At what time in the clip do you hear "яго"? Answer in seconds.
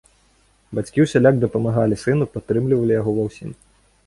3.01-3.11